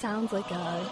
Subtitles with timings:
[0.00, 0.90] sounds like a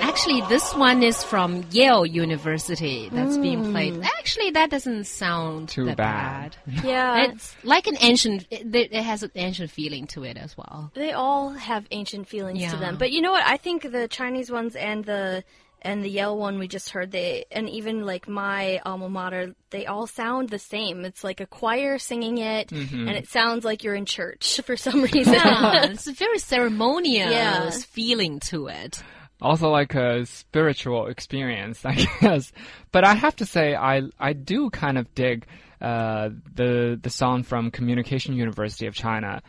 [0.00, 3.70] Actually, this one is from Yale University that's being hmm.
[3.70, 4.02] played.
[4.02, 6.56] Actually, that doesn't sound Too that bad.
[6.84, 7.26] yeah.
[7.26, 8.44] It's like an ancient.
[8.50, 10.90] It, it has an ancient feeling to it as well.
[10.94, 12.96] They all have ancient feelings to them.
[12.98, 13.44] But you know what?
[13.46, 15.44] I think the Chinese ones and the
[15.82, 19.86] and the Yale one we just heard, they and even like my alma mater, they
[19.86, 21.04] all sound the same.
[21.04, 25.02] It's like a choir singing it, and it sounds like you're in church for some
[25.02, 25.34] reason.
[25.34, 27.70] Yeah, it's a very ceremonious Yeah.
[27.70, 29.02] feeling to it.
[29.40, 32.52] also like a spiritual experience, I guess.
[32.92, 35.46] But I have to say, I I do kind of dig
[35.80, 39.42] uh, the the song from Communication University of China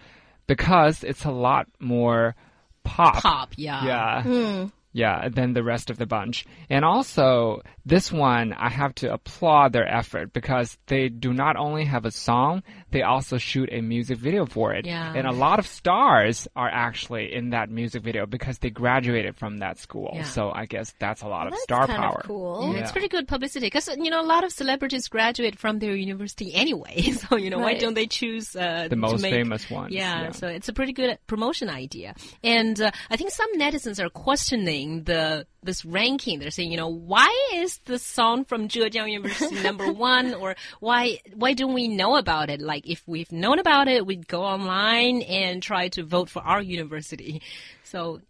[0.45, 2.35] because it's a lot more
[2.83, 3.15] pop.
[3.23, 3.85] Pop, yeah.
[3.85, 4.67] Yeah.
[4.91, 6.45] Yeah, than the rest of the bunch.
[6.67, 11.85] And also, this one, I have to applaud their effort because they do not only
[11.85, 14.87] have a song, they also shoot a music video for it.
[14.87, 15.13] Yeah.
[15.15, 19.59] And a lot of stars are actually in that music video because they graduated from
[19.59, 20.09] that school.
[20.15, 20.23] Yeah.
[20.23, 22.21] So I guess that's a lot of That's star kind power.
[22.21, 22.73] of cool.
[22.73, 25.95] Yeah, It's pretty good publicity because you know a lot of celebrities graduate from their
[25.95, 26.95] university anyway.
[27.29, 30.31] So you know why don't they choose uh, The most make- famous ones, Yeah, yeah.
[30.31, 32.15] so it's a pretty good promotion idea.
[32.43, 36.39] And uh, I think some netizens are questioning the this ranking.
[36.39, 41.19] They're saying, you know, why is the song from Zhejiang University number one, or why
[41.33, 42.61] why don't we know about it?
[42.61, 46.61] Like if we've known about it, we'd go online and try to vote for our
[46.61, 47.41] university.
[47.83, 48.21] So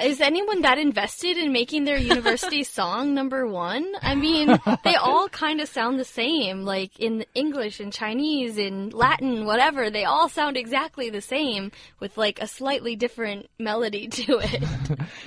[0.00, 3.92] Is anyone that invested in making their university song number one?
[4.00, 8.90] I mean, they all kind of sound the same, like in English and Chinese, in
[8.90, 9.90] Latin, whatever.
[9.90, 14.62] They all sound exactly the same with like a slightly different melody to it.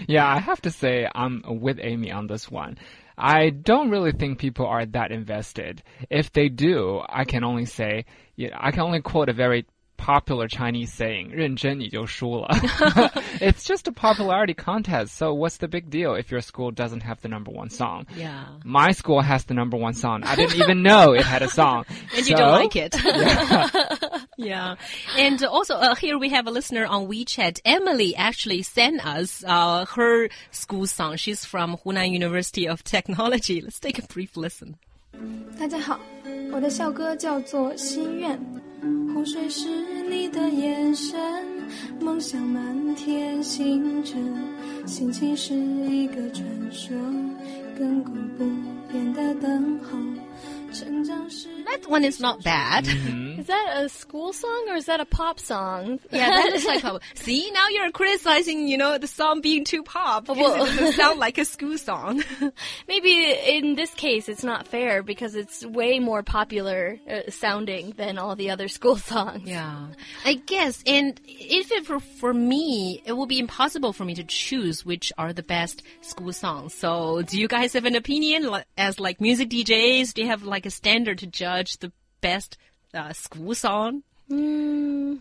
[0.08, 2.78] Yeah, I have to say I'm with Amy on this one.
[3.18, 5.82] I don't really think people are that invested.
[6.10, 8.06] If they do, I can only say,
[8.54, 9.66] I can only quote a very
[10.05, 12.49] popular Chinese saying, 认真你就输了.
[13.39, 17.21] it's just a popularity contest, so what's the big deal if your school doesn't have
[17.21, 18.07] the number one song?
[18.17, 20.23] yeah, My school has the number one song.
[20.25, 21.85] I didn't even know it had a song.
[22.17, 22.97] and you So- don't like it.
[24.39, 24.77] Yeah.
[25.19, 27.61] And also, uh, here we have a listener on WeChat.
[27.67, 31.17] Emily actually sent us uh, her school song.
[31.17, 33.61] She's from Hunan University of Technology.
[33.61, 34.77] Let's take a brief listen.
[35.59, 36.01] 大家好，
[36.53, 38.39] 我的校歌叫做《心愿》。
[39.13, 39.69] 洪水是
[40.10, 41.20] 你的眼神，
[42.00, 44.22] 梦想满天星辰，
[44.86, 46.96] 心情是一个传说，
[47.78, 48.46] 亘古不
[48.92, 49.98] 变的等候，
[50.72, 51.48] 成长是。
[51.66, 52.86] That one is not bad.
[53.46, 56.00] Is that a school song or is that a pop song?
[56.12, 57.04] Yeah, that is like pop.
[57.14, 60.94] See, now you're criticizing, you know, the song being too pop because Well- it doesn't
[60.94, 62.24] sound like a school song.
[62.88, 68.18] Maybe in this case it's not fair because it's way more popular uh, sounding than
[68.18, 69.48] all the other school songs.
[69.48, 69.90] Yeah,
[70.26, 70.82] I guess.
[70.88, 75.14] And if it were for me, it would be impossible for me to choose which
[75.20, 76.74] are the best school songs.
[76.74, 80.16] So, do you guys have an opinion as like music DJs?
[80.16, 81.92] Do you have like a standard to judge the
[82.22, 82.58] best
[82.96, 84.04] uh, school song?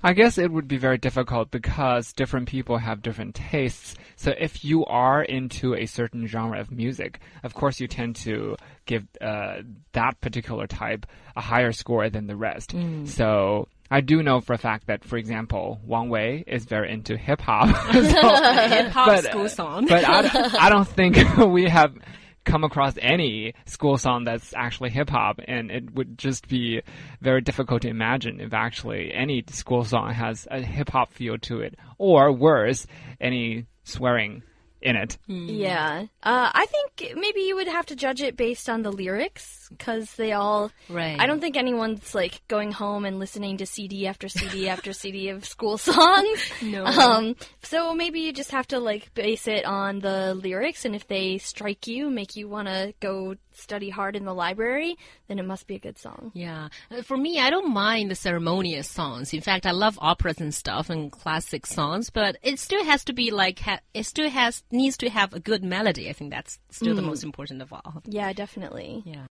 [0.02, 3.96] I guess it would be very difficult because different people have different tastes.
[4.16, 8.56] So if you are into a certain genre of music, of course you tend to
[8.86, 9.56] give uh,
[9.92, 11.04] that particular type
[11.36, 12.74] a higher score than the rest.
[13.04, 17.18] So I do know for a fact that, for example, Wang Wei is very into
[17.18, 17.68] hip hop.
[17.92, 19.86] Hip hop But, school song.
[19.86, 21.94] but I, I don't think we have
[22.44, 26.82] come across any school song that's actually hip hop, and it would just be
[27.20, 31.60] very difficult to imagine if actually any school song has a hip hop feel to
[31.60, 32.86] it, or worse,
[33.20, 34.42] any swearing
[34.84, 35.18] in it.
[35.26, 36.06] Yeah.
[36.22, 40.14] Uh, I think maybe you would have to judge it based on the lyrics because
[40.14, 40.70] they all.
[40.88, 41.18] Right.
[41.18, 45.30] I don't think anyone's like going home and listening to CD after CD after CD
[45.30, 46.38] of school songs.
[46.62, 46.84] No.
[46.84, 51.06] Um, so maybe you just have to like base it on the lyrics, and if
[51.08, 54.96] they strike you, make you want to go study hard in the library,
[55.28, 56.32] then it must be a good song.
[56.34, 56.68] Yeah.
[56.90, 59.32] Uh, For me, I don't mind the ceremonious songs.
[59.32, 63.12] In fact, I love operas and stuff and classic songs, but it still has to
[63.12, 66.10] be like, ha- it still has, needs to have a good melody.
[66.10, 67.06] I think that's still the mm.
[67.06, 68.02] most important of all.
[68.04, 69.02] Yeah, definitely.
[69.06, 69.22] Yeah.